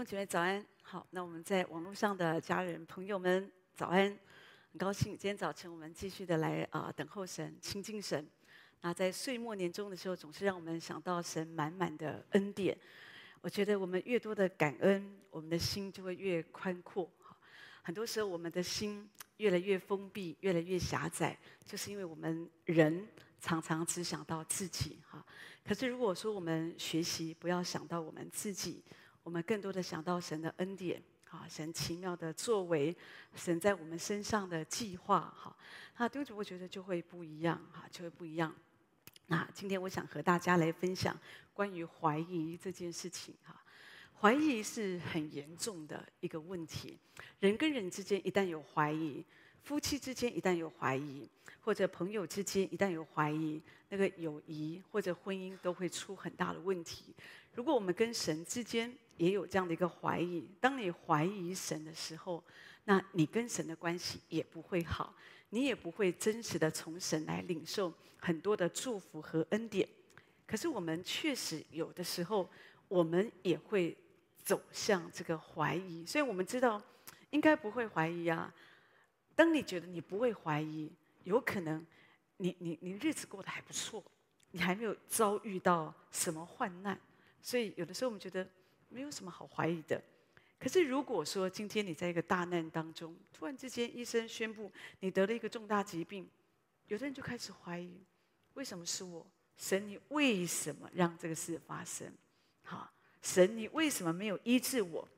[0.00, 4.04] 兄姐妹早安，好，那我们在网络上的家人朋友们早安，
[4.72, 8.26] 很高兴今天早晨我们继续的来啊、等候神、亲近神。
[8.80, 12.74] 那在岁末年终的时候，总是让我们想到神满满的恩典。
[13.42, 17.06] 我觉得我们越多的感恩，我们的心就会越宽阔。
[17.82, 23.06] 很多时候我们的心越来越封闭，越来越狭窄，就是因为我们人
[23.38, 25.22] 常常只想到自己哈。
[25.62, 28.82] 可是如果说我们学习不要想到我们自己。
[29.22, 32.96] 我们更多的想到神的恩典，啊，神奇妙的作为，
[33.34, 35.54] 神在我们身上的计划，哈，
[35.98, 38.54] 那丢主我觉得就会不一样，哈，就会不一样。
[39.26, 41.16] 那今天我想和大家来分享
[41.52, 43.62] 关于怀疑这件事情，哈，
[44.18, 46.98] 怀疑是很严重的一个问题，
[47.38, 49.24] 人跟人之间一旦有怀疑，
[49.62, 51.28] 夫妻之间一旦有怀疑，
[51.60, 57.14] 或者朋友之间一旦有怀疑，那个友谊或者婚姻都会出很大的问题。
[57.54, 62.42] 如果我们跟神之间也有这样的一个怀疑，当你怀疑神的时候，
[62.84, 65.14] 那你跟神的关系也不会好，
[65.50, 69.88] 你也不会真实的从神来领受很多的祝福和恩典。
[70.46, 72.48] 可是我们确实有的时候，
[72.88, 73.96] 我们也会
[74.42, 76.82] 走向这个怀疑，所以我们知道
[77.30, 78.52] 应该不会怀疑啊。
[79.34, 80.90] 当你觉得你不会怀疑，
[81.24, 81.84] 有可能
[82.38, 84.02] 你你你日子过得还不错，
[84.50, 86.98] 你还没有遭遇到什么患难，
[87.42, 88.46] 所以有的时候我们觉得。
[88.92, 90.02] 没有什么好怀疑的，
[90.58, 96.28] 可是如果说今天你在一个大难当中，突然之间医生宣布你得了一个重大疾病，
[96.88, 98.02] 有的人就开始怀疑：
[98.54, 99.24] 为什么是我？
[99.56, 102.12] 神，你为什么让这个事发生？
[102.64, 105.08] 好，神，你为什么没有医治我？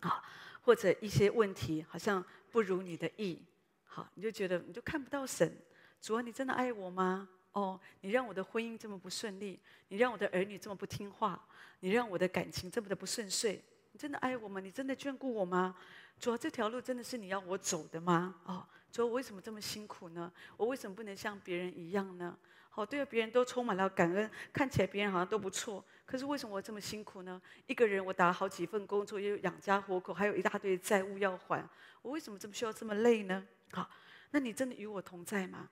[0.00, 0.22] 好，
[0.60, 3.42] 或者一些问题好像不如你的意，
[3.82, 5.52] 好，你就觉得你就看不到神。
[6.00, 7.28] 主啊，你真的爱我吗？
[7.58, 11.44] 哦，你让我的婚姻这么不顺利，你让我的儿女这么不听话，
[11.80, 14.60] 你让我的感情这么的不顺遂，你真的爱我吗？
[14.60, 15.74] 你真的眷顾我吗？
[16.20, 18.36] 主啊，这条路真的是你要我走的吗？
[18.44, 20.32] 哦，主啊，我为什么这么辛苦呢？
[20.56, 22.38] 我为什么不能像别人一样呢？
[22.70, 27.42] 好，对，别人都充满了感恩，看起来别人好像都不错，可是为什么我这么辛苦呢？
[27.66, 31.68] 一个人我打好几份工作，又养家活口，还有一大堆债务要还，
[32.02, 33.44] 我为什么这么需要这么累呢？
[33.72, 33.90] 好，
[34.30, 35.68] 那你真的与我同在吗？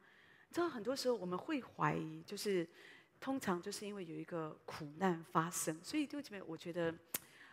[0.56, 2.66] 知道很多时候我们会怀疑，就是
[3.20, 6.94] 通常就是因为有一个苦难发生，所以弟兄姐妹，我觉得，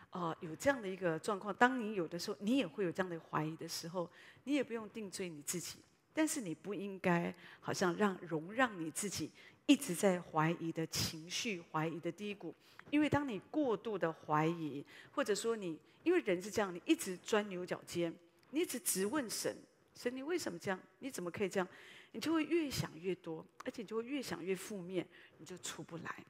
[0.08, 4.08] 呃，有这样的一个状况，当你有的时候，你也会有这样的怀疑的时候，
[4.44, 5.80] 你也不用定罪你自己，
[6.14, 9.30] 但是你不应该好像让容让你自己
[9.66, 12.54] 一直在怀疑的情绪、怀疑的低谷，
[12.88, 14.82] 因为当你过度的怀疑，
[15.12, 18.10] 或者说你因为人是这样，你一直钻牛角尖，
[18.48, 19.54] 你一直质问神，
[19.94, 20.80] 神你为什么这样？
[21.00, 21.68] 你怎么可以这样？
[22.14, 25.04] 你就会越想越多，而且你就会越想越负面，
[25.36, 26.24] 你就出不来。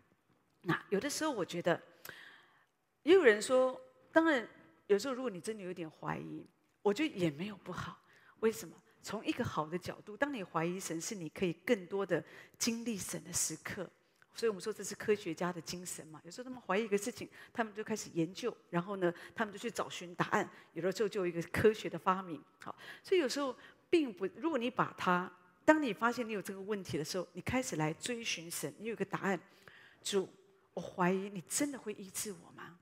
[0.62, 1.78] 那有的时候，我觉得，
[3.02, 3.78] 也有人说，
[4.10, 4.48] 当然，
[4.86, 6.46] 有时候如果你真的有点怀疑，
[6.80, 8.00] 我觉得也没有不好。
[8.40, 8.74] 为什么？
[9.02, 12.24] 从一个好的角度，当你怀疑神，是你可以更多的
[12.56, 13.86] 经历神的时刻。
[14.34, 16.18] 所以我们说这是科学家的精神嘛。
[16.24, 20.48] 有时候他们怀疑一个事情，他们就开始研究，然后呢，他们就去找寻答案。
[20.72, 22.42] 有的时候就有一个科学的发明。
[22.58, 23.54] 好，所以有时候
[23.90, 25.30] 并不，如果你把它。
[25.64, 29.40] 当你发现你有这个问题的时候，你开始来追寻神，你有个答案。
[30.02, 30.28] 主，
[30.74, 32.78] 我怀疑你真的会医治我吗？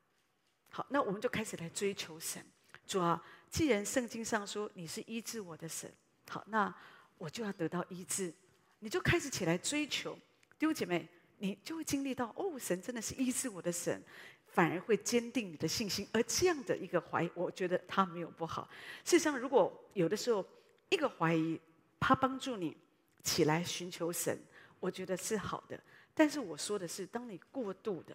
[0.71, 2.45] 好，那我们就开始来追求神。
[2.87, 5.91] 主啊，既然圣经上说你是医治我的神，
[6.29, 6.75] 好，那
[7.19, 8.33] 我就要得到医治。
[8.81, 10.15] 你就开始起来追求，
[10.59, 14.03] 弟兄姐妹，你就会经历到哦，神真的是医治我的神，
[14.47, 16.09] 反而会坚定你的信心。
[16.13, 18.69] 而这样的一个怀疑，我觉得它没有不好。
[19.05, 20.45] 事实上，如果有的时候
[20.89, 21.61] 一个怀疑，
[22.03, 22.77] 他帮助你
[23.23, 24.37] 起来寻求神，
[24.81, 25.81] 我觉得是好的。
[26.13, 28.15] 但是我说的是，当你过度的，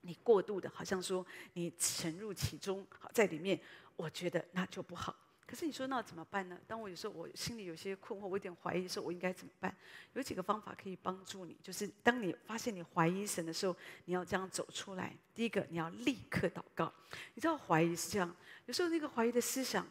[0.00, 3.60] 你过度的，好像说你沉入其中，在里面，
[3.96, 5.14] 我觉得那就不好。
[5.46, 6.58] 可是你说那怎么办呢？
[6.66, 9.76] 当我有时候我心里有些困惑，我有点怀疑的时候，我应该怎么办？
[10.14, 15.14] 有几个方法可以帮助你，就是当你发现你怀疑神的时候，你要这样走出来。
[15.34, 16.90] 第一个，你要立刻祷告。
[17.34, 18.34] 你知道怀疑是这样，
[18.64, 19.86] 有时候那个怀疑的思想，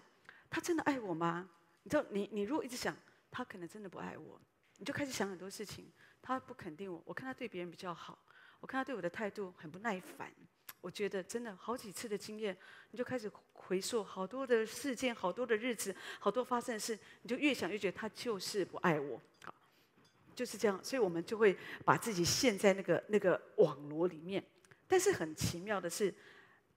[0.50, 1.48] 他真的爱我吗？
[1.84, 2.94] 你知道，你你如果一直想。
[3.31, 4.39] 他可能真的不爱我，
[4.78, 5.92] 你就开始想很多事情。
[6.22, 8.19] 他不肯定我，我看他对别人比较好，
[8.60, 10.31] 我看他对我的态度很不耐烦。
[10.81, 12.56] 我觉得真的好几次的经验，
[12.89, 19.22] 你就开始回溯好多的事件，好多的日子，好多发生的事，你就越想越觉得他就是不爱我。
[19.44, 19.54] 好，
[20.36, 24.44] 就是这样，所以我们就会把自己陷在那个那个网罗里面。
[24.88, 26.13] 但是很奇妙的是，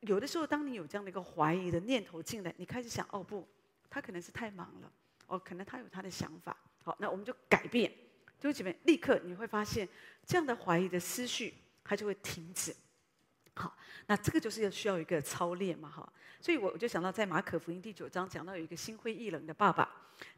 [0.00, 3.46] 有的时候当你有这样的一个怀疑的念头进来，你开始想：哦不，
[3.88, 4.92] 他可能是太忙了。
[5.26, 6.56] 哦，可能他有他的想法。
[6.82, 9.88] 好，那我们就改变，弟兄姐妹，立刻你会发现
[10.26, 12.74] 这样的怀疑的思绪，它就会停止。
[13.54, 13.74] 好，
[14.06, 16.12] 那这个就是要需要一个操练嘛，哈。
[16.40, 19.88] 所以我我就想到，在马可福音第九章讲到有一个心灰意冷的爸爸，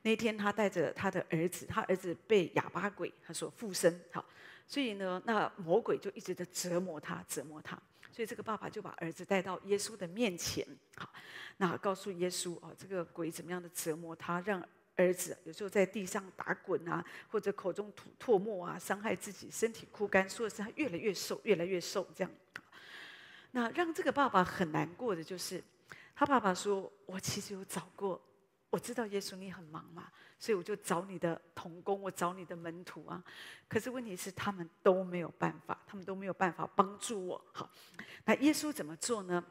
[0.03, 4.25] 那天他带着他的儿子，他儿子被哑巴鬼他所附身，好，
[4.69, 7.77] 所以呢，那魔鬼就一直在折磨他，折磨他。
[8.17, 10.67] 所以这个爸爸就把儿子带到耶稣的面前，
[10.97, 11.07] 好，
[11.59, 22.33] 那告诉耶稣哦，这个鬼怎么样的折磨他，让儿子有时候在地上打滚啊，或者口中吐唾沫啊，伤害自己，身体枯干，说的是他越来越瘦，越来越瘦这样。
[23.51, 25.63] 那让这个爸爸很难过的就是，
[26.15, 28.19] 他爸爸说：“我其实有找过，
[28.71, 33.23] 我知道耶稣你很忙嘛，所以我就找你的童工，我找你的门徒啊。
[33.69, 37.45] 可是问题是他们都没有办法，他们都没有办法帮助我。
[37.53, 37.71] 好，
[38.25, 39.45] 那耶稣怎么做呢？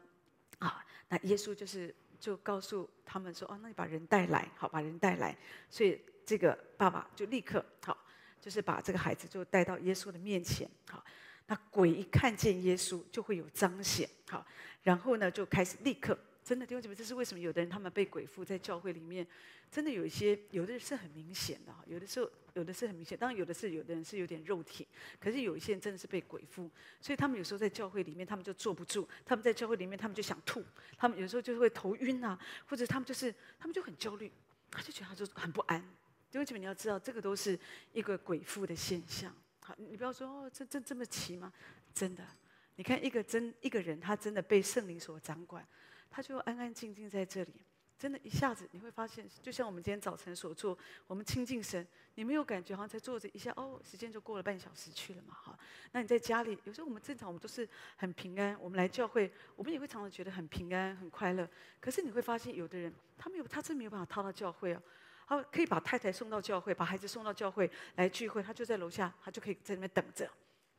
[0.59, 5.37] 啊，那耶稣就是。”就告诉他们说：“哦，那你把人带来，好，把人带来。”
[5.69, 7.95] 所以这个爸爸就立刻好，
[8.41, 10.67] 就是把这个孩子就带到耶稣的面前。
[10.89, 11.03] 好，
[11.45, 14.09] 那鬼一看见耶稣就会有彰显。
[14.27, 14.43] 好，
[14.81, 16.17] 然后呢就开始立刻。
[16.45, 17.39] 真的弟兄姐妹，这是为什么？
[17.39, 19.25] 有的人他们被鬼附在教会里面，
[19.71, 24.87] 真的有一些，有的人是很明显的，有的时候有的是很明显，当然有的是有的人是有点肉体，
[25.19, 26.69] 可是有一些人真的是被鬼附，
[27.01, 30.63] 所以他们有时候在教会里面他们就坐不住，他们在教会里面他们就想吐，
[30.95, 34.31] 他们有时候就会头晕啊，或者他们就是他们就很焦虑，
[34.69, 35.81] 他就觉得他就很不安。
[36.29, 37.59] 弟兄姐妹，你要知道这个都是
[37.91, 39.35] 一个鬼附的现象。
[39.61, 41.51] 好，你不要说哦，这这这么奇吗？
[41.91, 42.23] 真的，
[42.75, 45.67] 你看一个真一个人，他真的被圣灵所掌管。
[46.09, 47.53] 他就安安静静在这里，
[47.97, 51.85] 真的，一下子你会发现，就像我们今天早晨所做，我们亲近神，
[52.15, 55.57] 你没有感觉，好像才坐着一下，哦，时间就过了半小时去了嘛，哈。
[55.91, 61.49] 那你在家里，有时候我们正常，我们都是很平安，我们来教会，我们也会常常觉得很平安、很快乐。
[61.79, 64.81] 可是你会发现，有的人他没有，他真没有办法套到教会啊。
[65.27, 70.29] 他可以把太太送到教会，把孩子送到教会来聚会，他就在楼下，他就可以在那边等着。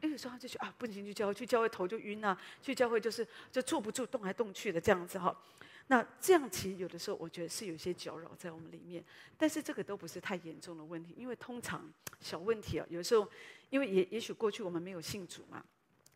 [0.07, 5.37] 因为有时候就觉得啊，不行，去教会，去教会头就晕啊，去教会就是就坐不住，动来动去的这样子哈。
[5.89, 9.05] 那这样其实有的时候我觉得是有些搅扰在我们里面，
[9.37, 13.29] 但是这个都不是太严重的问题，因为通常小问题啊，有时候
[13.69, 15.65] 因为也也许过去我们没有信主嘛，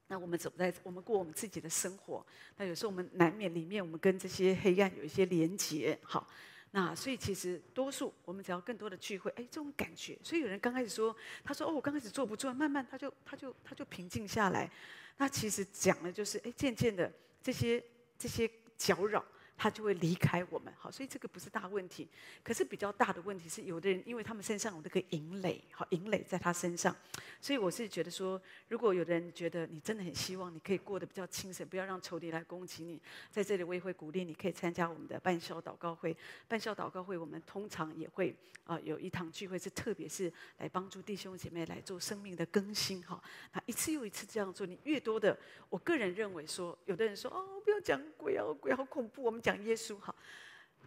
[0.06, 2.24] 那我们走在我们过我们自己的生活，
[2.58, 6.24] 那有时候我们难免里面我们跟这些黑暗有一些连结，好。
[6.72, 10.16] 那所以其实多数我们只要更多的聚会，哎，这种感觉。
[10.22, 14.70] 所以有人刚开始说，他说哦，我刚开始坐不住，慢慢他就他就他就平静下来。
[15.16, 17.12] 那其实讲的就是，哎，渐渐的
[17.42, 17.82] 这些
[18.16, 19.24] 这些搅扰。
[19.62, 22.08] 他就会离开我们，好，所以这个不是大问题。
[22.42, 26.96] 可是比较大的问题是，有的人因为他们身上有那个营垒，好，营垒在他身上，
[27.42, 32.98] 所以我是觉得说，如果有的人觉得你真的很希望你可以过得比较轻省，不要让仇敌来攻击你，
[33.30, 36.16] 在这里我也会鼓励你可以参加我们的半宵祷告会。
[36.48, 38.34] 半宵祷告会我们通常也会
[38.64, 43.20] 啊、有一堂聚会是特别是来帮助弟兄姐妹来做生命的更新，哈，
[43.52, 45.36] 那一次又一次这样做，你越多的，
[45.68, 49.49] 我个人认为说，有的人说哦，不要讲鬼啊，鬼好恐怖，我们讲。
[49.50, 50.14] 讲耶稣好，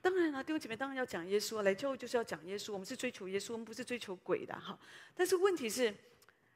[0.02, 2.72] 当然了，弟兄姐妹当然要讲耶稣啊，来教会就是要讲耶稣。
[2.72, 4.78] 我们是追求耶稣，我们不是追求鬼的哈。
[5.14, 5.94] 但是问题是，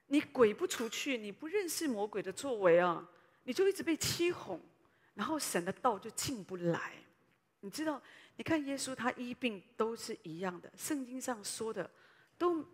[0.08, 3.06] 你鬼不出去，你不认识魔鬼的作为啊，
[3.44, 4.62] 你就一直被欺哄，
[5.16, 6.94] 然后神的道就进不来。
[7.62, 8.02] 你知道，
[8.38, 11.90] 你看耶稣他医病都是一样的，圣经上说的
[12.38, 12.66] 都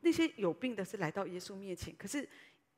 [0.00, 2.26] 那些有病的是来到耶稣面前，可是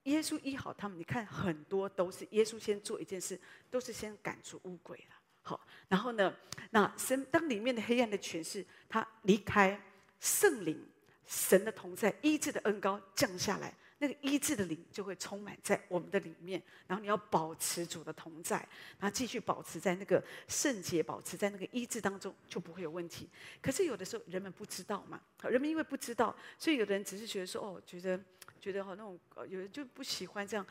[0.04, 0.98] 耶稣医好他们。
[0.98, 3.38] 你看很多都是耶稣先做一件事，
[3.70, 5.19] 都是先赶出污鬼了。
[5.50, 6.32] 好，然后呢，
[6.70, 9.76] 那神当里面的黑暗的权势，他离开
[10.20, 10.80] 圣灵，
[11.26, 16.62] 神的同在，医治的恩膏降下来，那个医治的灵就会充满在我们的里面。
[16.86, 18.58] 然后你要保持主的同在，
[19.00, 23.28] 然后继续保持在那个圣洁，保持在那个医治当中，就不会有问题。
[23.60, 28.20] 可是有的时候人们不知道嘛，人们因为不知道，所以有的人只是觉得说，哦，觉得
[28.60, 30.64] 觉得好那种，有人就不喜欢这样。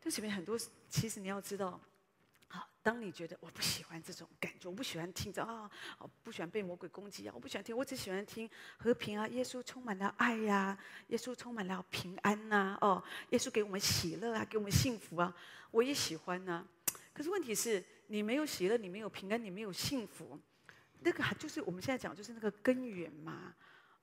[0.00, 0.56] 这里面很多，
[0.88, 1.80] 其实你要知道。
[2.82, 15.34] 当你觉得我不喜欢这种感觉，我不喜欢听着啊，我，不喜欢被魔鬼攻击啊，我不喜欢听，我只喜欢听和平啊，耶稣充满了爱呀，耶稣充满了平安呐，哦，耶稣给我们喜乐啊，给我们幸福啊，
[15.70, 16.64] 我也喜欢呐，
[17.12, 20.40] 可是问题是，你没有喜乐，你没有平安，你没有幸福，
[21.00, 23.54] 那个就是我们现在讲，就是那个根源嘛。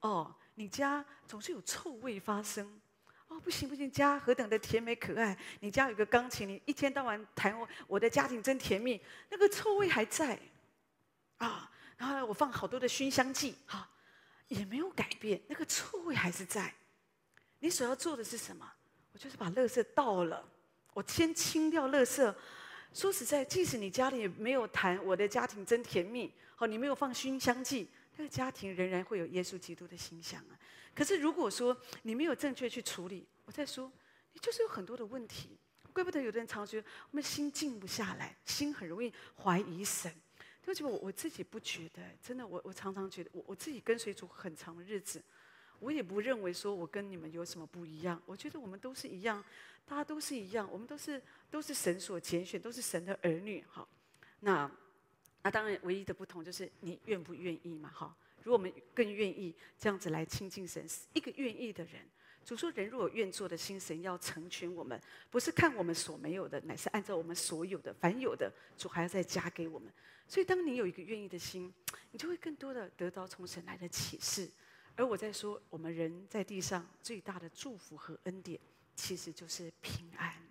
[0.01, 2.79] 哦，你家总是有臭味发生。
[3.27, 5.38] 哦，不行不行，家何等的甜美可爱！
[5.60, 10.39] 你家有个钢琴，你一天到晚弹我，我的家庭真甜蜜，那个臭味还在
[11.38, 11.69] 啊。
[11.98, 13.89] 然后我放好多的熏香剂，哈、
[14.48, 16.74] 也没有改变，那个臭味还是在。
[17.60, 18.72] 你所要做的是什么？
[19.12, 20.48] 我就是把垃圾倒了，
[20.93, 22.34] 我先清掉垃圾。
[22.93, 27.89] 说实在，即使你家里没有弹我的家庭真甜蜜，好，你没有放熏香剂。
[28.17, 30.57] 这个家庭仍然会有耶稣基督的形象啊。
[30.95, 33.91] 可是如果说你没有正确去处理，我再说，
[34.33, 35.55] 你就是有很多的问题。
[35.93, 40.12] 怪不得有的人常觉得我们心静不下来，心很容易怀疑神。
[40.63, 45.24] 对不起，我我自己不觉得，真的，我我常常觉得，我我自己跟随主很长的日子，
[45.79, 48.19] 我也不认为说我跟你们有什么不一样。
[48.25, 49.43] 我觉得我们都是一样，
[49.86, 51.21] 大家都是一样，我们都是
[51.51, 53.63] 都是神所拣选，都是神的儿女。
[53.69, 53.88] 好，
[54.39, 54.69] 那
[55.44, 57.89] 那当然唯一的不同就是你愿不愿意嘛。
[57.94, 62.01] 好，如果我们更愿意这样子来亲近神，一个愿意的人。
[62.46, 64.98] 主说：“人若有愿做的心，神要成全我们，
[65.29, 69.91] 不是看我们所没有的，乃是按照我们所有的，凡有的，主还要再加给我们。
[70.29, 71.74] 所以，当你有一个愿意的心，
[72.10, 74.50] 你就会更多的得到从神来的启示。
[74.96, 78.58] 而我在说，我们人在地上最大的祝福和恩典，
[78.96, 80.47] 其实就是平安。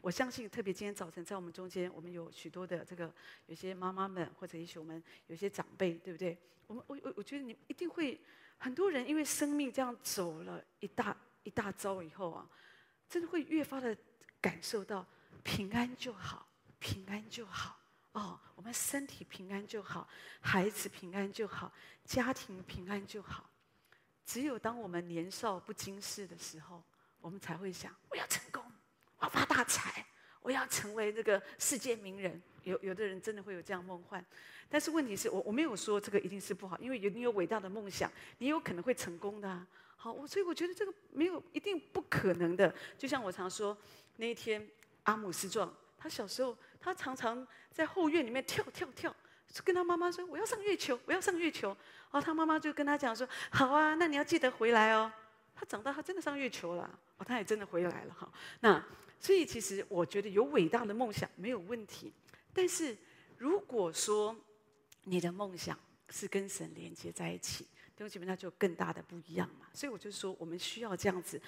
[0.00, 3.12] 我相信，特别今天早晨在我们中间，我们有许多的这个
[3.46, 6.38] 有些妈妈们，或者也许我们有些长辈，对不对？
[6.66, 8.20] 我们我我我觉得你一定会
[8.58, 12.46] 很多人，因为生命这样走了一大。”一大遭以后啊，
[13.08, 13.96] 真的会越发的
[14.42, 15.04] 感受到
[15.42, 16.46] 平安就好，
[16.78, 17.80] 平安就好
[18.12, 18.38] 哦。
[18.54, 20.06] 我们身体平安就好，
[20.42, 21.72] 孩子平安就好，
[22.04, 23.48] 家庭平安就好。
[24.26, 26.84] 只有当我们年少不经事的时候，
[27.22, 28.59] 我们才会想：我要成功，
[29.20, 30.04] 我发大财，
[30.42, 32.40] 我要成为这个世界名人。
[32.64, 34.22] 有有的人真的会有这样梦幻，
[34.68, 39.66] 但是问题是我我没有说这个一定是不好，因为有你有伟大的梦想，你有可能会成功的。
[39.96, 42.74] 好，我所以我觉得这个没有一定不可能的。
[42.98, 43.76] 就像我常说，
[44.16, 44.66] 那一天
[45.04, 49.14] 阿姆斯壮，他小时候他常常在后院里面跳跳跳，
[49.64, 51.68] 跟他妈妈说：“我要上月球，我要上月球。”
[52.12, 55.10] 然后他妈妈就跟他讲说：“好啊，那你要记得回来哦。”
[55.56, 58.30] 他长大，他真的上月球了，哦，他也真的回来了哈。
[58.60, 58.82] 那
[59.20, 62.12] 所以其实我觉得有伟大的梦想没有问题，
[62.52, 62.96] 但是
[63.38, 64.34] 如果说
[65.04, 67.66] 你的梦想是跟神连接在一起。
[67.98, 71.38] 因为基本上就更大的不一样嘛，所以我就说，我们需要这样子，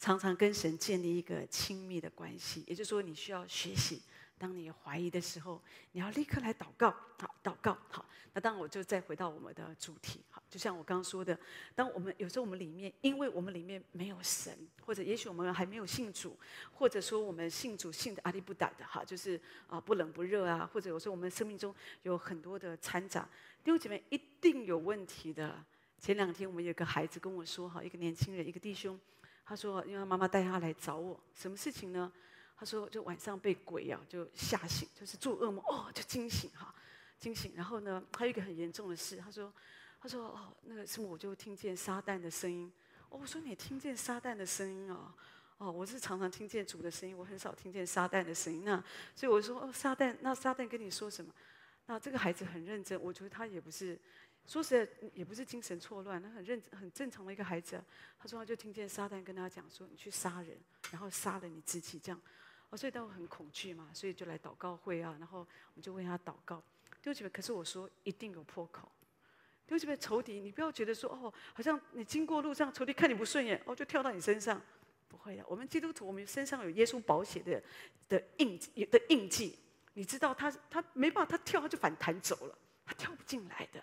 [0.00, 2.64] 常常跟神建立一个亲密的关系。
[2.66, 4.02] 也就是说，你需要学习，
[4.40, 5.60] 当你怀疑的时候，
[5.92, 8.06] 你要立刻来祷告，好，祷告，好。
[8.32, 11.38] 那当然，我就再回到我们的主题，好，就像我刚刚说的，
[11.74, 16.38] 当我们有时候我们里面，因为我们里面没有神，或者也许我们还没有信主，
[16.72, 23.28] 或者说我们信主信的阿里不打的哈，就是啊不冷不热啊，或者有时候我们生命中有很多的掺杂，
[23.62, 25.62] 弟兄姐妹一定有问题的。
[25.98, 28.98] 前两天我们有个孩子跟我说哈，一个年轻人，一个弟兄，
[29.44, 32.10] 他说，因为他妈妈带他来找我，什么事情呢？
[32.60, 36.74] 他说就晚上被鬼啊就吓醒，就是做噩梦哦就惊醒哈，
[37.18, 37.54] 惊醒。
[37.56, 39.50] 然后呢，还有一个很严重的事，他说，
[39.98, 42.70] 他说哦那个什么我就听见撒旦的声音。
[43.08, 45.16] 哦，我说你听见撒旦的声音啊？
[45.56, 48.62] 哦，我是常常听见主的声音，我很少听见撒旦的声音。
[48.62, 48.76] 那
[49.16, 51.32] 所以我说哦撒旦，那撒旦跟你说什么？
[51.86, 53.98] 那这个孩子很认真，我觉得他也不是。
[54.46, 57.80] 说实在，也不是精神错乱，他很认、很正常的一个孩子。
[58.18, 60.58] 他说，他就听见撒旦跟他讲说：“你去杀人，
[60.90, 62.20] 然后杀了你自己。”这样，
[62.70, 65.14] 哦，所以他会很恐惧嘛，所以就来祷告会啊。
[65.18, 66.62] 然后我们就为他祷告。
[67.02, 68.90] 对不起，可是我说一定有破口。
[69.66, 74.60] 对不起，仇敌，你不要觉得说哦，好像你经过路上，仇敌看你不顺眼，哦，就跳到你身上。
[75.08, 77.62] 不会的，我们基督徒，我们身上有耶稣宝血的
[78.08, 78.58] 的印
[78.90, 79.58] 的印记。
[79.94, 83.82] 你知道他他没办法，他跳他就反弹走了，他跳不进来的。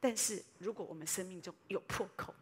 [0.00, 2.34] 但是，如果我们生命中有破口，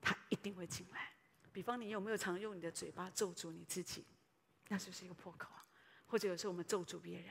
[0.00, 1.10] 他一定会进来。
[1.52, 4.04] 比方，你有没有常用你的嘴巴咒诅你自己？
[4.70, 5.50] 那就是一个破口。
[6.06, 7.26] 或者有时候我们咒诅别人，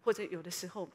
[0.00, 0.88] 或者有的时候，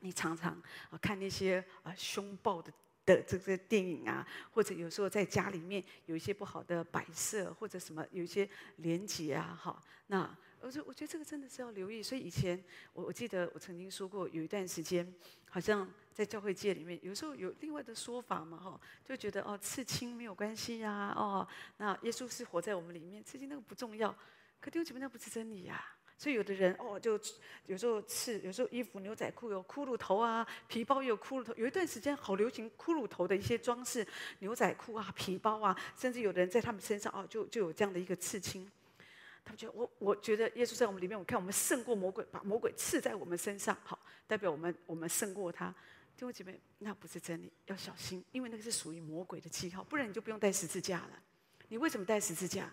[0.00, 0.60] 你常常
[0.90, 2.72] 啊看那些啊凶暴的
[3.06, 8.48] 的这个电影啊，或者有时候在家里面有一些不好的摆设，或者什么有一些
[8.78, 10.36] 连结啊，哈，那。
[10.60, 12.02] 我说，我觉得这个真的是要留意。
[12.02, 12.58] 所以以前
[12.94, 15.06] 我我记得我曾经说过，有一段时间，
[15.50, 21.46] 好像在教会界里面，有时候有另外的说法嘛，哈，就觉得哦，刺青没有关系呀，哦，
[21.76, 24.16] 那耶稣是活在我们里面，刺青那个不重要。
[24.64, 25.84] 可丢基本上不是真理呀。
[26.16, 27.20] 所以有的人哦，就
[27.66, 31.52] 有时候刺，有时候衣服牛仔裤有骷髅头啊，皮包也有骷髅头。
[31.54, 34.06] 有一段时间好流行骷髅头的一些装饰，
[34.38, 38.66] 牛仔裤啊，皮包啊，甚至有的人在他们身上哦，就就有这样的一个刺青。
[39.44, 45.68] 他们觉得我，我觉得耶稣在我们里面，我看我们胜过魔鬼，把魔鬼刺在我们身上，好，代表我们我们胜过他。
[46.16, 51.22] 弟兄姐妹，那不是真理，要小心，因为那个是属于魔鬼的记号，不然你就不用带十字架了。
[51.68, 52.72] 你为什么带十字架？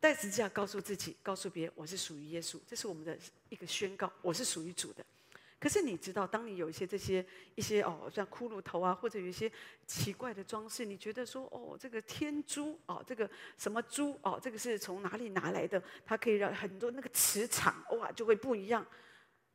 [0.00, 3.16] 带十字架告诉自己，告诉别人，我是属于耶稣，这是我们的
[3.50, 5.04] 一个宣告，我是属于主的。
[5.58, 9.52] 可是你知道，当你有一些这些一些哦，像骷髅头啊，或者有一些
[9.86, 13.28] 奇怪的装饰，你觉得说哦，这个天珠哦，这个
[13.58, 15.82] 什么珠哦，这个是从哪里拿来的？
[16.06, 18.86] 它可以让很多那个磁场哇，就会不一样。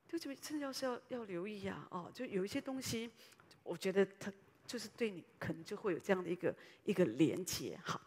[0.08, 3.10] 就这边真的要是要要留意、啊，哦，就有一些东西，
[3.64, 4.32] 我觉得它
[4.68, 7.80] 就是对你可能就会有这样的一个一个连接。
[7.84, 8.00] 好，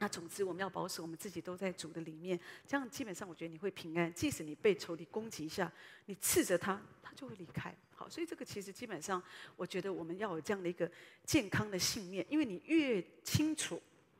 [0.00, 4.10] 那总之，我们要保守我们自己都在主的里面，这样基本上我觉得你会平安。
[4.14, 5.70] 即使你被仇敌攻击一下，
[6.06, 7.76] 你斥责他，他就会离开。
[7.94, 9.22] 好，所以这个其实基本上，
[9.56, 10.90] 我觉得我们要有这样的一个
[11.26, 13.76] 健康的信念，因为你越清楚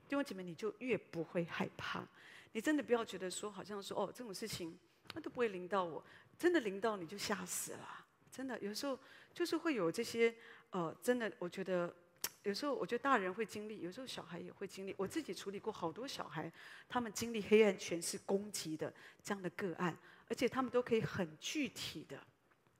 [0.06, 2.06] 弟兄姐妹，你就越不会害怕。
[2.52, 4.78] 你真的不要觉得说，好像说哦，这种事情
[5.14, 6.04] 那都不会临到我，
[6.38, 8.04] 真的临到你就吓死了。
[8.30, 8.98] 真的，有时候
[9.32, 10.34] 就是会有这些
[10.72, 11.90] 呃，真的，我觉得。
[12.42, 14.94] 有时候我觉得大人会经历，有时候小孩也会经历。
[14.96, 16.50] 我自己处理过好多小孩，
[16.88, 18.92] 他们经历黑暗权势攻击的
[19.22, 22.18] 这样的个案，而且他们都可以很具体的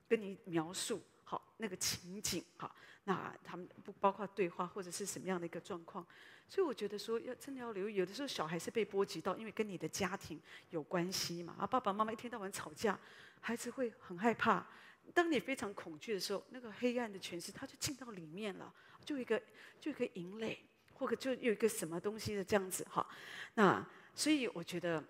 [0.08, 2.74] 跟你描述好那个情景哈，
[3.04, 6.06] 那他们不包括对话或者是什么样的一个状况。
[6.48, 10.40] 所以我觉得说要真的要留意，有的时候小孩是被波及到，因为跟你的家庭
[10.70, 11.54] 有关系嘛。
[11.58, 12.98] 啊，爸爸妈妈一天到晚吵架，
[13.40, 14.66] 孩子会很害怕。
[15.14, 18.72] 当你非常恐惧的时候，那个黑暗的权势它就进到里面了，
[19.04, 19.40] 就一个
[19.80, 20.58] 就一个营垒，
[20.94, 23.06] 或者就有一个什么东西的这样子哈。
[23.54, 25.02] 那所以我觉得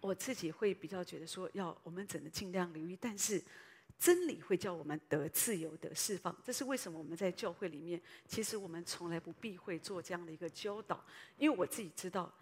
[0.00, 3.42] 我自己会比较觉得说，要我们只能尽量留意，但是
[3.98, 6.36] 真理会叫我们得自由、得释放。
[6.42, 11.04] 这是为什么我们在教会里面，其实我们从来不避讳做这样的一个教导，
[11.38, 12.32] 因为我自己知道，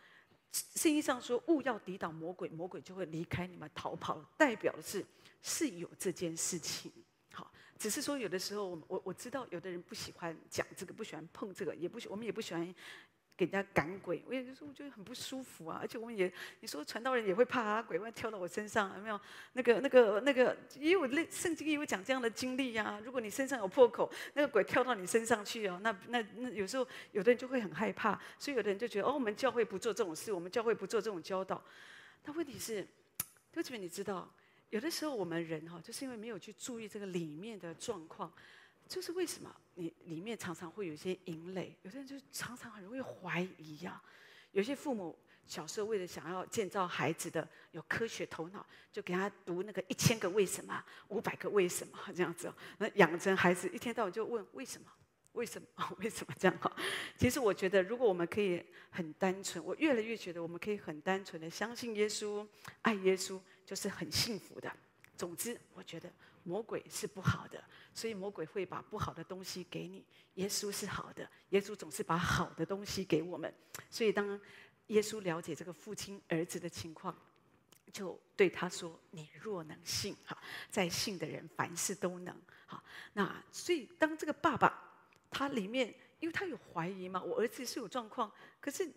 [0.52, 5.04] 圣经上说，务要抵挡魔鬼，魔鬼就会离开你们逃跑，代表的是。
[5.44, 6.88] 是有这件事情，
[7.32, 12.75] 好，只是说有的时候，我我知道有的人不喜欢讲这个，不喜欢碰这个，也不喜，我们也不喜欢
[13.46, 14.22] 给人家赶鬼。
[14.28, 15.78] 我也就是说，我觉得很不舒服啊。
[15.82, 19.20] 而且我们也，你说传道人也会怕啊，鬼会跳到我身上，有没有？
[19.54, 23.02] 那个、那个、那个，也有类圣经也有讲这样的经历呀、啊。
[23.04, 31.61] 如果你身上有破口，那个鬼跳到你身上去哦，那那那有时候有的人就会很害怕，所以有的人就觉得哦，我们教会不做这种事，我们教会不做这种教导。
[32.22, 32.87] 但问题是，
[33.54, 34.32] 为什么，你知道？
[34.70, 38.32] 有的时候我们人哈，就是因为没有去注意这个里面的状况，
[38.92, 44.02] 就是为什么你里面常常会有一些营垒，有的人就常常很容易怀疑呀、
[44.50, 54.87] 有些父母小时候为了想要建造孩子的有科学头脑，就给他读那个一千个为什么、五百个为什么这样子，那养成孩子一天到晚就问为什么、
[55.33, 55.66] 为什么、
[55.98, 56.70] 为什么这样哈。
[57.16, 62.46] 其实我觉得，如果我们可以很单纯，我越来越觉得我们可以很单纯的相信耶稣、
[62.83, 63.40] 爱耶稣。
[63.64, 64.70] 就是很幸福的。
[65.16, 67.62] 总之，我觉得魔鬼是不好的，
[67.94, 70.05] 所以魔鬼会把不好的东西给你。
[70.35, 73.52] 耶稣是好的，耶稣总是把好的东西给我们。
[73.90, 74.40] 所以，当
[74.88, 77.16] 耶稣了解这个父亲儿子的情况，
[77.92, 80.37] 就对他说：“你若能信，哈，
[80.70, 82.35] 在信的人凡事都能。”
[82.66, 88.90] 好，那所以当这个爸爸他里面，因为他有怀疑嘛，我儿子是有状况，可是。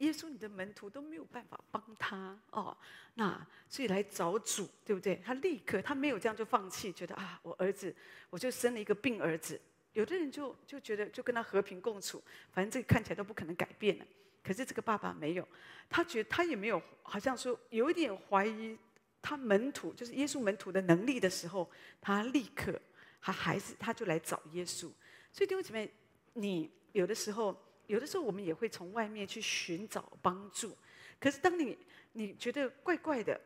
[0.00, 2.74] 耶稣，你的门徒都没有办法帮他哦，
[3.14, 5.16] 那所以来找主，对不对？
[5.24, 7.94] 他立刻他没有这样就放弃，觉得啊，我儿子
[8.30, 9.60] 我就生了一个病儿子。
[9.92, 14.06] 有的人就就觉得就跟他和平共处，反正这个看起来都不可能改变了。
[14.42, 15.46] 可是这个爸爸没有，
[15.90, 18.78] 他觉得他也没有，好像说有一点怀疑
[19.20, 22.80] 他门徒就是耶稣门徒的能力的时候，他立刻
[23.20, 24.90] 他还是他就来找耶稣。
[25.30, 25.92] 所以弟兄姐妹，
[26.32, 27.54] 你有的时候。
[27.90, 30.76] 有的时候，我们也会从外面去寻找帮助。
[31.18, 31.76] 可是，当你
[32.12, 33.38] 你觉得怪怪的，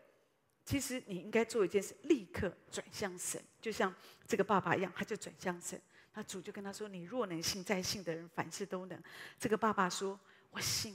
[0.67, 3.43] 其实你应该做一件事，立刻转向神。
[3.61, 3.93] 就像
[4.27, 5.81] 这个爸爸一样，他就转向神。
[6.13, 9.03] 他主就跟他说：“你若能信，在信的人凡事都能。”
[9.41, 10.21] 这个爸爸说
[10.53, 10.95] ：“我信，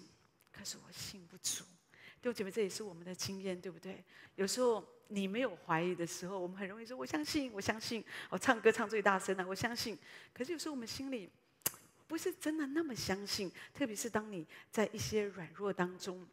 [0.52, 1.66] 可是我信不足。”
[2.22, 4.04] 弟兄姐妹，这也是我们的经验，对不对？
[4.36, 9.98] 有时候你没有怀疑的时候，我们很容易说：“我相信，我相信。”我唱歌唱最大声了，我相信。
[10.34, 11.30] 可是有时候我们心里……
[12.10, 16.28] 不是真的那么相信，特别是当你在一些软弱当中，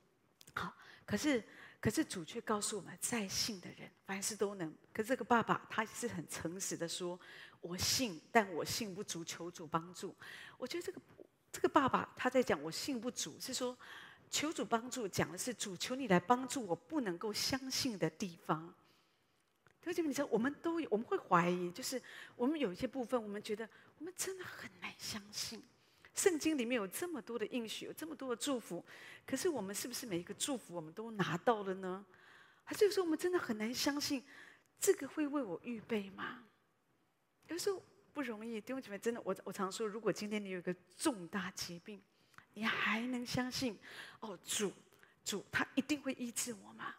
[0.55, 1.45] 好，可是
[1.79, 4.75] 可是主却告诉我们，在信的人凡事都能。
[4.91, 7.21] 可是这个爸爸他是很诚实的说
[7.61, 10.17] ：“我信，但我信不足，求主帮助。”
[10.57, 11.01] 我觉得这个
[11.53, 13.77] 这个爸爸他在讲“我信不足”，是说
[14.31, 18.73] 求主帮助，讲的是主求你来帮助我不能够相信的地方。
[19.85, 22.03] 而且你知道，我们都有，我们会怀疑，就是
[22.35, 25.63] 我们有一些部分，我们觉得我们真的很难相信。
[26.15, 28.85] 圣经里面有这么多的应许，有这么多的祝福，
[29.27, 32.05] 可是我们是不是每一个祝福我们都拿到了呢？
[32.65, 34.25] 还是有时候我们真的很难相信，
[34.81, 36.43] 这个会为我预备吗？
[37.49, 37.83] 有时候
[38.13, 38.61] 不容易。
[38.61, 42.03] 弟兄姐妹，真的，我我常说，如果今天你有一个重大疾病，
[42.55, 43.79] 你还能相信
[44.21, 44.73] 哦，主
[45.25, 46.95] 主他一定会医治我吗？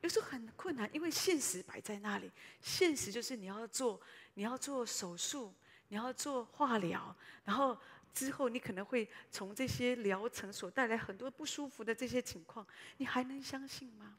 [0.00, 2.30] 有时候很困难，因为现实摆在那里。
[2.60, 3.98] 现实就是你要做，
[4.34, 5.54] 你要做手术，
[5.94, 7.78] 你要做化疗，然后
[8.12, 14.16] 之后你可能会从这些疗程所带来很多不舒服的这些情况，你还能相信吗？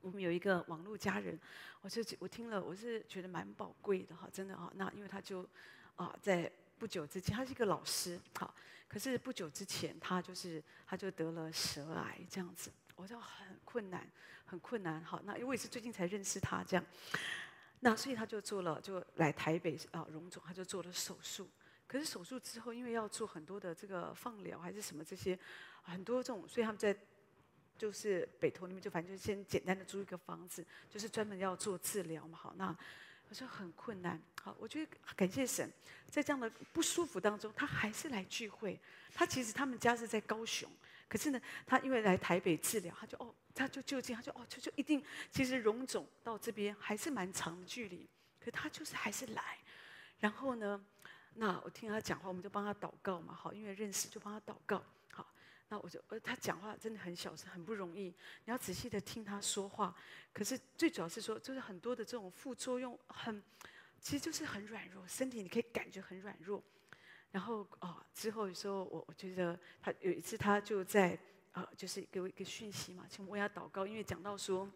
[0.00, 1.38] 我们有一个网络家人，
[1.82, 4.72] 我是我听了，我是觉得蛮宝贵的哈，真的哈。
[4.74, 5.48] 那因为他就
[5.94, 8.52] 啊在不久之前，他是一个老师，好，
[8.88, 14.04] 可是不久之前他就是他就得了舌癌这样子，我就很困难，
[14.44, 15.00] 很困难。
[15.04, 16.84] 好，那因为我也是最近才认识他这样，
[17.80, 21.48] 那所以他就做了，就来台北啊荣总，他就做了手术。
[21.86, 25.38] 可是手术之后，因为要做很多的这个放疗还是什么这些，
[25.82, 26.94] 很多这种，所以他们在
[27.78, 32.36] 就是北投那边就反正就先简单的租一个房子，就是专门要做治疗嘛。
[32.36, 32.76] 好，那
[33.28, 34.20] 我说很困难。
[34.42, 35.70] 好，我觉得感谢神，
[36.10, 38.78] 在这样的不舒服当中，他还是来聚会。
[39.14, 40.70] 他其实他们家是在高雄，
[41.08, 49.58] 可是呢，他因为来台北治疗，他就哦，他就就近，他就哦，就就一定，其实荣总到这边还是蛮长的距离，可他就是还是来，
[50.20, 50.84] 然后呢。
[51.40, 55.24] 那我听他讲话，我们就帮他祷告嘛，好，因为认识就帮他祷告，好。
[55.68, 58.06] 那我就，呃，他讲话真的很小声，很不容易，
[58.44, 59.94] 你要仔细的听他说话。
[60.32, 63.40] 可是最主要是说，就是很多的这种副作用很，
[64.00, 66.60] 其实就是很软弱，身体你可以感觉很软弱。
[67.30, 71.14] 然后哦，之后有时候我我觉得他有一次他就在
[71.52, 74.68] 啊、呃，就是给我一个讯息嘛，请我为他祷告，因为讲到说，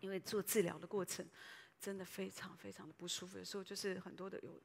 [0.00, 1.26] 因为做治疗的过程。
[1.82, 4.62] 真的非常非常的不舒服，有时候就是很多的有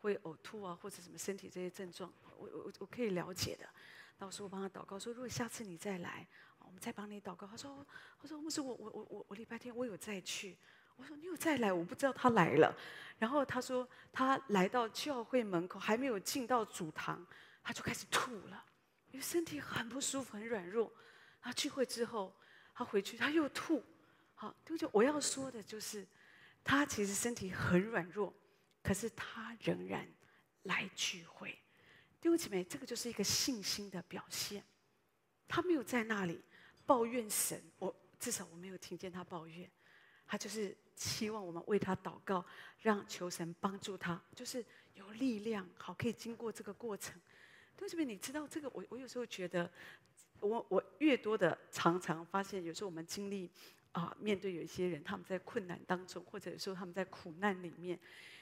[0.00, 3.68] 会呕吐啊，或者什么身体这些症状，我我我可以了解的。
[4.16, 6.26] 那我说我帮他祷告，说如果下次你再来，
[6.60, 7.46] 我们再帮你祷告。
[7.46, 7.86] 他说，
[8.18, 10.56] 他说不是我我我我我礼拜天我有再去。
[10.96, 12.76] 我说你有再来，我不知道他来了。
[13.18, 17.24] 然后他说他来到教会门口还没有进到主堂，
[17.62, 18.64] 他就开始吐了，
[19.10, 20.92] 因为身体很不舒服很软弱。
[21.40, 22.34] 他聚会之后，
[22.74, 23.82] 他回去他又吐。
[24.34, 26.06] 好，就我要说的就是。
[26.66, 28.32] 他其实身体很软弱，
[28.82, 30.08] 可是他仍然
[30.62, 31.50] 来聚会。
[32.22, 34.64] 弟兄姐妹，这个就是一个信心的表现。
[35.46, 36.42] 他没有在那里
[36.86, 39.70] 抱怨神，我至少我没有听见他抱怨。
[40.26, 42.44] 他就是期望我们为他祷告，
[42.80, 47.20] 让求神帮助他，就是有力量，好可以经过这个过程。
[47.76, 48.68] 同学们，你知道这个？
[48.74, 49.70] 我我有时候觉得，
[50.40, 53.50] 我我越多的常常发现，有时候我们经历。
[53.94, 57.96] 啊，面对有一些人，他们在困难当中，或者有时候他们在苦难里面，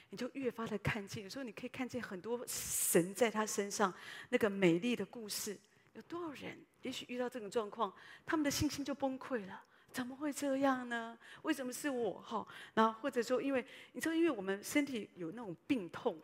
[0.09, 1.23] 你就越发的看见。
[1.23, 3.93] 有时候你可以看见很多神在他身上
[4.29, 5.55] 那个美丽的故事。
[5.93, 7.93] 有多少人，也许遇到这种状况，
[8.25, 9.63] 他们的信心就崩溃了。
[9.93, 11.17] 怎么会这样呢？
[11.43, 12.19] 为什么是我？
[12.21, 16.19] 哈，然后或者说，因为你知道，因为我们身体有那种病痛，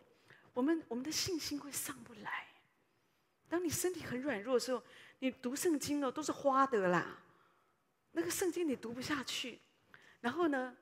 [0.52, 2.46] 我们我们的信心会上不来。
[3.48, 4.82] 当你身体很软弱的时候，
[5.20, 7.18] 你读圣经哦，都是花的啦。
[8.12, 9.60] 那个圣经你读不下去，
[10.20, 10.76] 然后呢，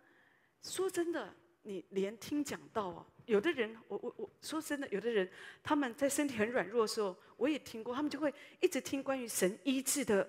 [0.62, 5.30] 说真的，你连听讲道啊，有的人，我我我说真的，有的人
[5.62, 10.26] 他们在身体很软弱的时候，我也听过，他们就会一直听关于神医治的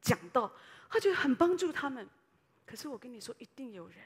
[0.00, 0.50] 讲道，
[0.88, 2.08] 他觉得很帮助他们。
[2.64, 3.98] 可是我跟你说，一定有人，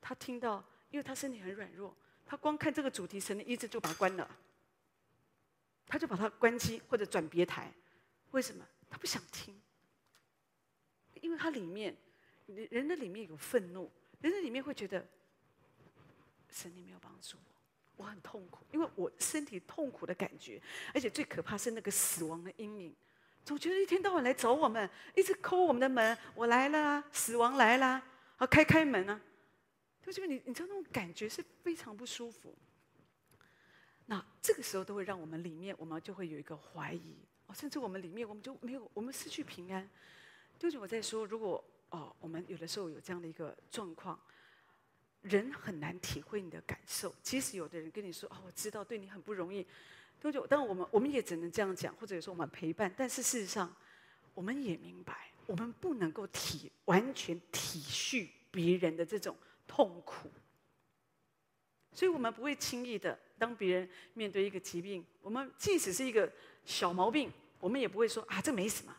[0.00, 4.38] 他听到，因为他身体很软弱，他光看这个主题神的意志就把它关了，
[5.86, 7.72] 他就把它关机或者转别台，
[8.30, 8.66] 为什么？
[8.88, 9.60] 他不想听。
[11.20, 11.96] 因为它里面，
[12.46, 15.04] 人的里面有愤怒，人的里面会觉得，
[16.50, 20.60] 神你没有帮助我，我很痛苦，因为我身体痛苦的感觉，
[20.92, 22.94] 而且最可怕是那个死亡的阴影，
[23.44, 28.02] 总觉得一天到晚来找我们，一直抠我们的门，我来了，死亡来了，
[28.36, 29.20] 好开开门啊，
[30.02, 32.56] 就是你你知道那种感觉是非常不舒服，
[34.06, 39.88] 那这个时候都会让我们里面，我们就会有一个怀疑，哦，甚至我们里面我们就没有，我们失去平安。
[40.58, 44.18] 就是我在说，如果哦，我们有的时候有这样的一个状况，
[45.20, 47.14] 人很难体会你的感受。
[47.22, 49.66] 即使有的人跟你说：“哦，我知道对你很不容易。”
[50.24, 50.46] 多久？
[50.46, 52.90] 当然，我们我们也只能这样讲，或者说我们陪伴。
[52.96, 53.70] 但是事实上，
[54.32, 60.30] 我们也明白，我们不能够体完全体恤别人的这种痛苦。
[61.92, 66.32] 所以我们不会轻易的，当别人面对一个疾病，我们即使是一个
[66.64, 68.96] 小毛病，我们也不会说：“啊，这没什么。”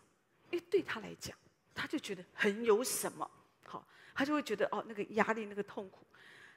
[0.51, 1.35] 因为对他来讲。
[1.73, 3.29] 他就觉得很有什么
[3.65, 6.05] 好，他就会觉得哦，那个压力，那个痛苦。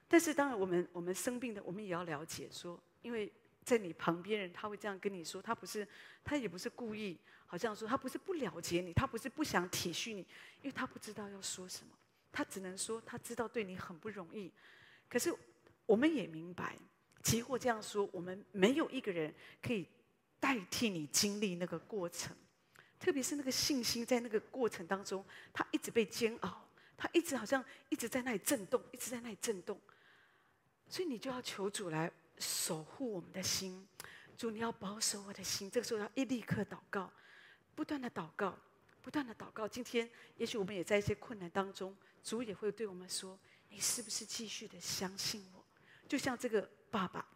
[0.07, 3.33] 但是当然，我们我们生病的，我们也要了解说，因为
[3.69, 5.87] 在你旁边人，他会这样跟你说，他不是，
[6.25, 10.21] 他也不是故意，好像说他不是不了解你，他不是不想体恤你，
[10.63, 11.93] 因为他不知道要说什么，
[12.33, 14.51] 他只能说他知道对你很不容易。
[15.07, 15.31] 可是
[15.85, 16.79] 我们也明白，
[17.23, 19.87] 即或这样说，我们没有一个人可以
[20.41, 22.35] 代替你经历那个过程。
[22.99, 29.79] 特别是那个信心，在那个过程当中，他一直被煎熬，他一直好像一直在那里震动，一直在那里震动。
[30.89, 33.87] 所以你就要求主来守护我们的心，
[34.37, 35.71] 主你要保守我的心。
[35.71, 37.11] 这个时候要一立刻祷告，
[37.75, 38.59] 不断的祷告，
[39.03, 39.67] 不断的祷告。
[39.67, 45.65] 今天也许我们也在一些困难当中，主也会对我们说：“你是不是继续的相信我？”
[46.09, 47.27] 就像这个爸爸，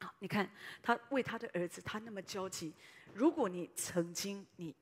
[0.00, 0.50] 好，你看
[0.82, 2.72] 他为他的儿子，他那么焦急。
[3.12, 4.74] 如果你曾经你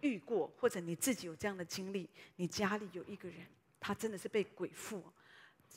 [0.00, 3.46] 遇过，或者你自己有这样的经历，你家里有一个人，
[3.78, 5.04] 他真的是被鬼附，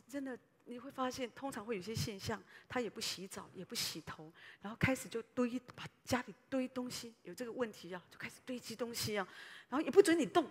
[0.08, 0.38] 真的
[0.70, 9.28] 你会发现，通常会有些现象，他也不洗澡，也不洗头，然后开始就堆，把家里堆东西，有这个问题啊，就开始堆积东西啊，
[9.68, 10.48] 然后也不准你动，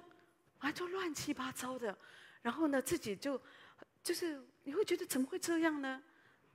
[0.59, 1.97] 啊，就乱七八糟的，
[2.43, 3.41] 然后呢，自己就
[4.03, 6.03] 就是你会觉得怎么会这样呢？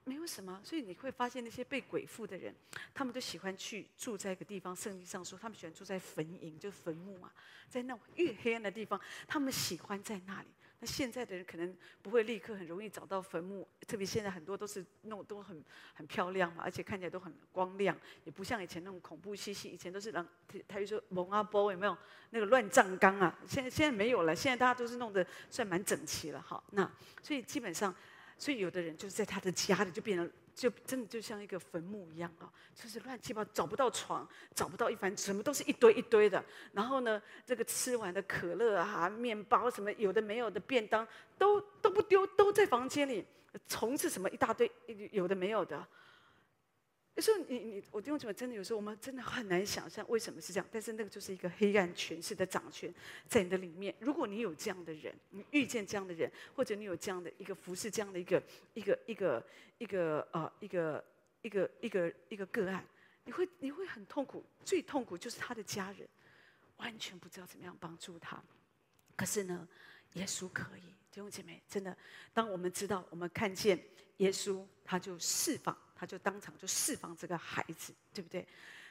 [0.04, 2.54] 没有什么，所以你会发现那些被鬼附的人，
[2.94, 4.76] 他们都喜欢去住在一个地方。
[4.76, 7.32] 圣经上说，他们喜欢住在坟茔，就是坟墓嘛，
[7.70, 10.50] 在那种越黑暗的地方，他们喜欢在那里。
[10.84, 19.70] 那现在的人可能不会立刻很容易找到坟墓，特别现在很多都是弄都很很漂亮嘛，而且看起来都很光亮，也不像以前那种恐怖兮兮。
[19.70, 20.28] 以前都是让
[20.68, 21.98] 他就说蒙阿波有没有
[22.32, 23.34] 那个乱葬岗啊？
[23.48, 26.42] 现在现在没有了，现在大家都是弄得算蛮整齐了。
[26.42, 26.92] 哈，那
[27.22, 27.96] 所以基本上。
[28.36, 36.44] 所以有的人就是在他的家里就变成，就真的就像一个坟墓一样啊，就是乱七八糟，找不到床，找不到一番，什么都是一堆一堆的。
[36.72, 43.26] 然后呢，这个吃完的可乐啊、面包什么有的没有的便当都都不丢，都在房间里。
[43.68, 44.72] 虫子什么一大堆，
[45.12, 45.88] 有的没有的。
[47.16, 52.92] 有时候你你我弟兄姐妹真的有时候我们真的很难想象为什么是这样，但是那个就是一个黑暗权势的掌权
[53.28, 53.94] 在你的里面。
[54.00, 58.42] 如果你有这样的人，你遇见这样的人，或者你有这样的一个服侍，这样的一个
[58.74, 59.46] 一个一个
[59.78, 61.04] 一个呃一个
[61.44, 62.84] 一个一个一个个案，
[63.26, 66.08] 你会你会很痛苦，最痛苦就是他的家人
[66.78, 68.42] 完全不知道怎么样帮助他。
[69.16, 69.68] 可是呢，
[70.14, 71.96] 耶稣可以，弟兄姐妹，真的，
[72.34, 73.80] 当我们知道，我们看见
[74.18, 75.78] 耶稣，他就释放。
[75.96, 78.46] 他就当场就释放这个孩子，对不对？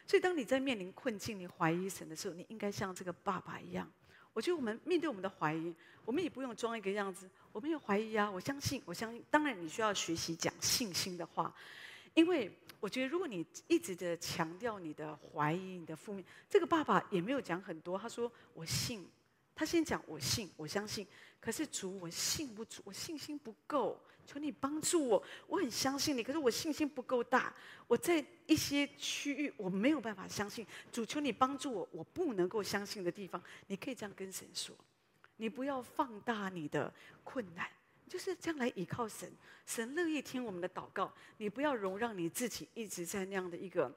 [0.06, 3.90] 所以当你在面临困境、你怀疑神的时候，你应该像这个爸爸一样。
[4.32, 5.74] 我觉得我们面对我们的怀疑，
[6.06, 7.28] 我们也不用装一个样子。
[7.52, 9.22] 我没有怀疑啊，我相信，我相信。
[9.30, 11.54] 当然，你需要学习讲信心的话，
[12.14, 17.98] 因为我觉得如果你一直的强调你的怀疑、你的负面，这个爸爸也没有讲很多。
[17.98, 19.06] 他说：“我信。”
[19.54, 21.06] 他先讲：“我信，我相信。”
[21.40, 24.00] 可是主，我信不足，我信心不够。
[24.24, 27.52] 求你帮助我，我很相信你，可是我信心不够大。
[27.88, 30.64] 我在一些区域我没有办法相信。
[30.92, 34.74] 主，求你帮助我，我不能够相信的地方，你可以这样跟神说。
[35.36, 36.92] 你不要放大你的
[37.24, 37.68] 困难，
[38.08, 39.30] 就是这样来依靠神。
[39.66, 41.12] 神乐意听我们的祷告。
[41.38, 43.92] 你不要容让你自己一直在那样的一个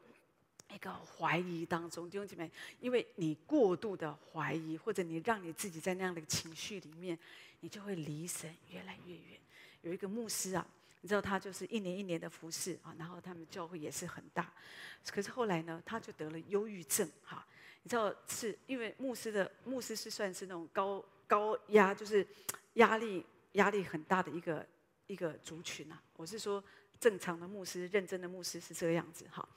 [0.74, 7.18] 一个怀疑当中，弟兄姐妹，因为你过度的怀疑，或者你让你自己在那样的情绪里面，
[7.62, 9.40] 你就会离神越来越远。
[9.82, 10.68] 有一个牧师啊，
[11.02, 14.52] 你知道他就是一年一年的服侍啊，然后他们教会也是很大，
[15.12, 17.46] 可是后来呢，他就得了忧郁症哈。
[17.84, 22.28] 你知道是因为牧师的牧师是算是那种高高压，就是
[22.74, 24.68] 压力压力很大的一个
[25.06, 26.02] 一个族群啊。
[26.18, 26.62] 我是说
[27.00, 29.48] 正常的牧师、认真的牧师是这个样子哈。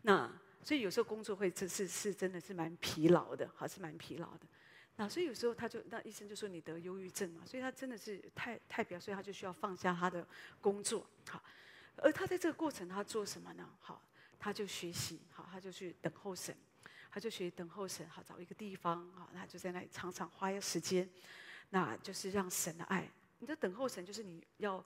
[0.00, 0.32] 那
[0.66, 4.40] 所以有时候工作会这是是真的是蛮疲劳的，还是蛮疲劳的。
[4.96, 10.26] 那所以有时候他就那医生就说你得忧郁症嘛，所以他真的是太太表，所以他就需要放下他的
[10.60, 11.06] 工作。
[11.28, 11.40] 好，
[11.98, 13.64] 而他在这个过程他做什么呢？
[13.78, 14.02] 好，
[14.40, 16.52] 他就学习，好，他就去等候神，
[17.12, 21.08] 他就学习等候神，好，找一个地方，好，他就在那里常常花一时间，
[21.70, 23.08] 那就是让神的爱。
[23.38, 24.84] 你的等候神就是你要，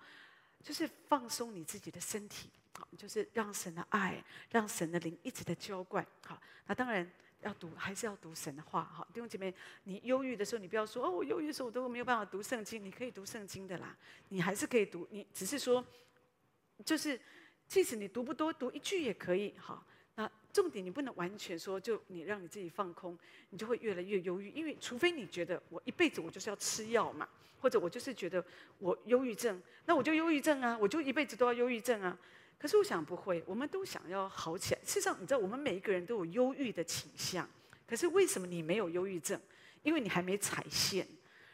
[0.62, 2.50] 就是放松你自己的身体，
[2.96, 6.06] 就是让神的爱，让神的灵一直的浇灌。
[6.26, 7.10] 好，那当然。
[7.42, 8.84] 要读还是要读神的话？
[8.84, 12.84] 哈，弟兄姐妹，你忧郁的时候，你不要说哦，我忧郁的时候我都没有办法读圣经。
[12.84, 13.96] 你可以读圣经的啦，
[14.28, 15.08] 你还是可以读。
[15.10, 15.82] 你只是说，
[16.84, 17.18] 就是
[17.66, 19.54] 即使你读不多，读一句也可以。
[19.58, 19.82] 哈，
[20.16, 24.50] 那重点你不能完全说，就你让你自己放空，你就会越来越忧郁。
[24.50, 27.26] 因为除非你觉得我一辈子我就是要吃药嘛，
[27.58, 28.44] 或者我就是觉得
[28.76, 32.18] 我忧郁症，那我就忧郁症啊，我就一辈子都要忧郁症啊。
[32.60, 34.80] 可是我想不会，我们都想要好起来。
[34.84, 37.48] 事实上，你知道，我们每一个人都有忧郁的倾向。
[37.86, 39.40] 可是为什么你没有忧郁症？
[39.82, 41.08] 因为你还没踩线。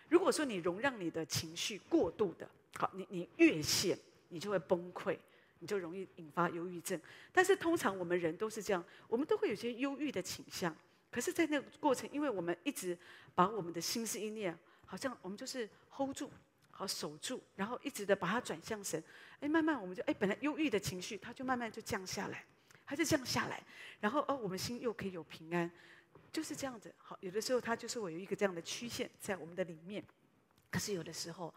[0.08, 3.96] 如果说你容让你的情绪过度的，好，你你越线，
[4.30, 5.16] 你就会崩溃，
[5.60, 7.00] 你就容易引发忧郁症。
[7.32, 10.76] 但是通常我们人都是这样，我们都会有些忧郁的倾向。
[11.08, 12.98] 可是，在那个过程，因为我们一直
[13.32, 16.28] 把我们的心思意念，好像我们就是 hold 住。
[16.76, 19.02] 好守住，然后一直的把它转向神，
[19.40, 22.44] 哎，慢慢我们就哎，本来忧郁的情绪，它就慢慢就降下来，
[22.84, 23.62] 它就降下来，
[23.98, 25.70] 然后哦，我们心又可以有平安，
[26.30, 26.94] 就是这样子。
[26.98, 30.04] 好，有的时候它就是会有一个这样的曲线在我们的里面，
[30.70, 31.52] 可是有的时候，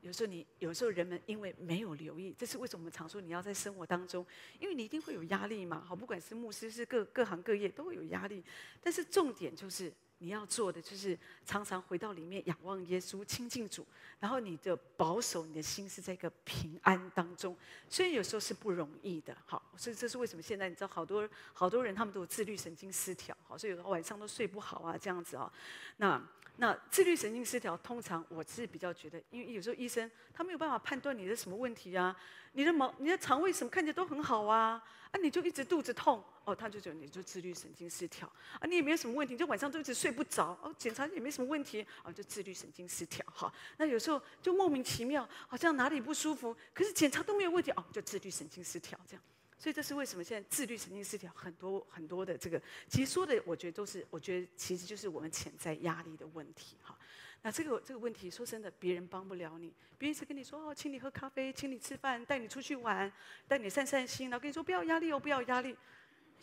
[0.00, 4.24] 有时候你有时候人们因为没有留意，这是为什么我们常说你要在生活当中，
[4.58, 5.84] 因为你一定会有压力嘛。
[5.86, 8.42] 好，不管是牧师是各各行各业都会有压力，
[8.80, 13.84] 但是重点就是你要做的就是常常回到里面仰望耶稣，亲近主，
[14.20, 17.56] 然后你的保守你的心是在一个平安当中。
[17.88, 25.52] 所以有时候是不容易的，好，所以这是为什么现在你知道好多好多人他们都有自律神经失调，好，所以有时候晚上都睡不好啊，这样子啊，
[25.96, 26.22] 那。
[26.62, 32.16] 那自律神经失调，通常我是比较觉得，因为有时候医生他没有办法判断你的什么问题啊，
[32.52, 49.22] 你的毛、你的肠胃什么看起来都很好啊，啊，你就一直肚子痛，哦，他就觉得你就自律神经失调，啊，你也没有什么问题，就晚上都一直睡不着，哦，检查也没什么问题，啊，就自律神经失调，哈，那有时候就莫名其妙，好像哪里不舒服，可是检查都没有问题，哦，就自律神经失调这样。
[49.62, 56.98] 所以这是为什么现在自律神经失调很多很多的这个，其实说的我觉得都是，我觉得其实就是我们潜在压力的问题哈。
[57.42, 63.12] 那这个这个问题说真的，别人帮不了你，别人是跟你说哦，请你喝咖啡，请你吃饭，带你出去玩，
[63.46, 65.76] 带你散散心，然后跟你说不要压力哦，不要压力，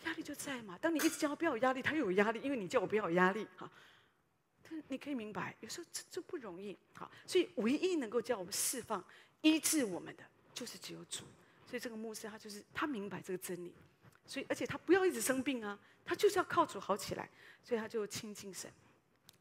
[0.06, 0.78] 压力就在嘛。
[0.78, 3.70] 当你一直叫他不要有压力，他又有压力，因为你叫我不要有压力哈。
[4.88, 7.12] 你可以明白，有时候这这不容易哈。
[7.26, 9.04] 所以唯一能够叫我们释放、
[9.42, 11.26] 医治我们的，就是只有主。
[11.70, 13.72] 所以这个牧师他就是他明白这个真理，
[14.26, 17.30] 所以而且他不要一直生病啊，他就是要靠主好起来，
[17.64, 18.74] 所以他就亲近神，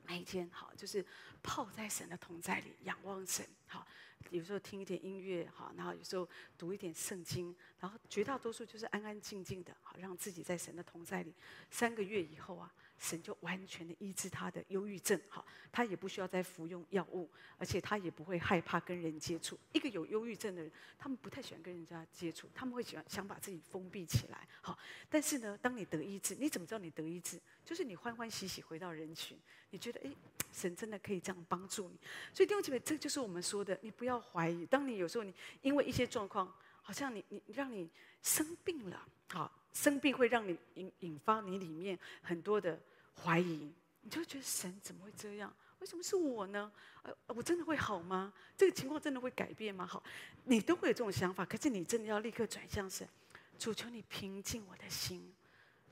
[0.05, 1.03] 每天好就是
[1.43, 3.87] 泡在神的同在里，仰望神好，
[4.29, 11.33] 有时候听一点音乐好，然后有时候读一点圣经，然后绝大多数就是安安静静的，好让自己在神的同在里，
[11.71, 12.71] 三个月以后啊。
[12.99, 19.59] 神就完全的医治他的忧郁症，好，他也不需要再服用药物，而且他也不会害怕跟人接触。
[19.73, 24.77] 一个有忧郁症的人，他们不太喜欢跟人家接触，他们会喜欢想把自己封闭起来，好。
[25.09, 27.41] 但是呢，当你得医治，你怎么知道你得医治？
[27.65, 29.39] 就是你欢欢喜喜回到人群，
[29.71, 30.17] 你觉得诶，
[30.53, 31.99] 神真的可以这样帮助你。
[32.35, 34.67] 所以弟兄姐妹，这就是我们说的，你不要怀疑。
[34.67, 35.33] 当你有时候你
[35.63, 37.91] 因为一些状况，好像你你让你
[38.23, 39.58] 生病了，好。
[39.79, 42.77] 生病会让你引引发你里面很多的
[43.23, 45.55] 怀疑，你就觉得神怎么会这样？
[45.79, 46.73] 为什么是我呢？
[47.05, 48.33] 呃，我真的会好吗？
[48.57, 49.87] 这个情况真的会改变吗？
[49.87, 50.03] 好，
[50.43, 53.09] 你都会有这种想法，可是你真的要立刻转向神，
[53.57, 55.33] 主求你平静我的心，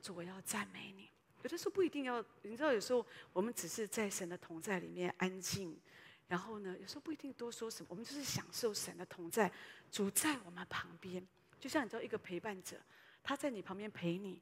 [0.02, 1.08] 主我要赞美你。
[1.44, 5.78] 有的时候不一定要，你知道，有时候我们只是在神的同在里面安静，
[6.26, 9.48] 然后呢，有时候不一定多说什么，我们就是享受神的同在，
[9.92, 11.24] 主在我们旁边，
[11.60, 12.76] 就像你知道一个陪伴者。
[13.26, 14.40] 他在你旁边陪你，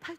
[0.00, 0.16] 他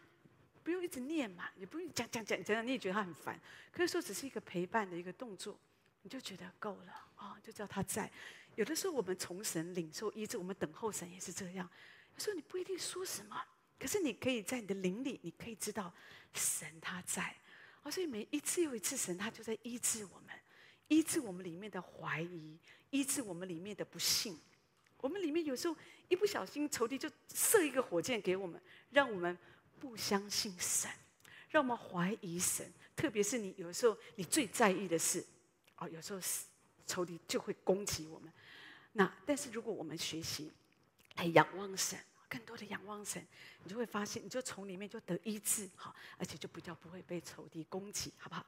[0.64, 3.42] 不用一直念嘛，也不用讲讲讲讲，你也觉得他很烦。
[3.72, 5.60] 可以说只是一个陪伴的一个动作，
[6.04, 8.12] 你就觉得够了啊，就叫他在。
[8.54, 11.68] 有的时候我们从神领受医治，我们等候神也是这样。
[12.14, 13.44] 有时候你不一定说什么，
[13.80, 15.92] 可是你可以在你的灵里，你可以知道
[16.36, 17.36] 神他在。
[17.82, 20.30] 而所以每一次又一次，神他就在医治我们，
[20.88, 22.60] 医治我们里面的怀疑，
[22.92, 24.40] 医治我们里面的不信。
[25.04, 25.76] 我们里面有时候
[26.08, 28.58] 一不小心，仇敌就射一个火箭给我们，
[28.90, 29.38] 让我们
[29.78, 30.90] 不相信神，
[31.50, 32.72] 让我们怀疑神。
[32.96, 35.22] 特别是你有时候你最在意的是，
[35.76, 36.22] 哦，有时候
[36.88, 38.32] 仇敌就会攻击我们。
[38.94, 40.50] 那但是如果我们学习
[41.18, 42.00] 来仰望神。
[42.34, 43.24] 更多的仰望神，
[43.64, 48.44] 你就会发现，你就从里面就得医治，好，而且就比较不会被仇敌攻击，好不好？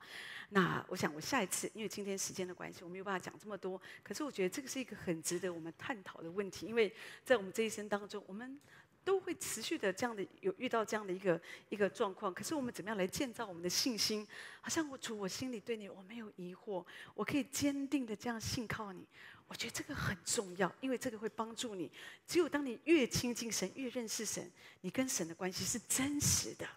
[0.50, 3.80] 那我想，我下一次，因为今天时间的关系，我没有办法讲这么多。
[4.02, 6.92] 可是我觉得这个是一个很值得我们探讨的问题，因为
[7.24, 8.60] 在我们这一生当中，我们
[9.04, 12.34] 都会持续的这样的有遇到这样的一个一个状况。
[12.34, 14.28] 可是我们怎么样来建造我们的信心？
[14.62, 19.06] 好像我主，我心里对你我没有疑惑，我可以坚定的这样信靠你。
[19.48, 21.92] 我觉得这个很重要，因为这个会帮助你。
[22.28, 26.68] 只有当你越亲近神，越认识神，你跟神的关系是真实的。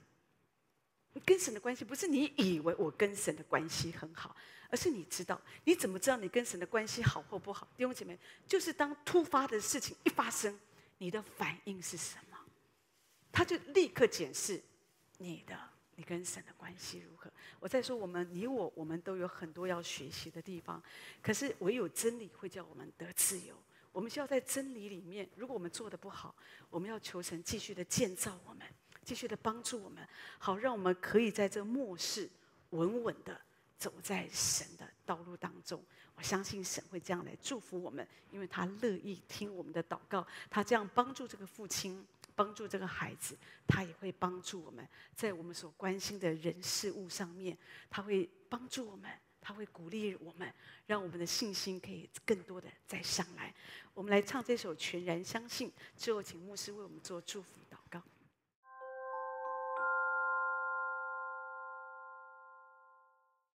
[1.14, 4.36] 你跟神的关系不是你以为我跟神的关系很好，
[4.68, 7.66] 而是你知道，你怎么知道你跟神的关系好或不好？
[7.76, 10.56] 弟兄姐妹，就是当突发的事情一发生，
[10.98, 12.38] 你的反应是什么？
[13.32, 14.62] 他就立刻检视
[15.16, 15.58] 你的。
[15.98, 17.28] 你跟神的关系如何？
[17.58, 20.80] 我再说，我们你我，我们都有很多要学习的地方。
[21.20, 23.56] 可是唯有真理会叫我们得自由。
[23.90, 25.28] 我们需要在真理里面。
[25.34, 26.32] 如果我们做得不好，
[26.70, 28.64] 我们要求神继续的建造我们，
[29.02, 30.06] 继续的帮助我们，
[30.38, 32.30] 好让我们可以在这末世
[32.70, 33.36] 稳稳的
[33.76, 35.82] 走在神的道路当中。
[36.14, 40.24] 我相信神会这样来祝福我们，因为他乐意听我们的祷告。
[40.48, 42.06] 他这样帮助这个父亲。
[42.38, 47.58] 帮助这个孩子，他也会帮助我们，在我们所关心的人事物上面，
[47.90, 49.10] 他会帮助我们，
[49.40, 50.54] 他会鼓励我们，
[50.86, 53.52] 让我们的信心可以更多的再上来。
[53.92, 57.58] 我们来唱这首《全然相信》，之后请牧师为我们做祝福。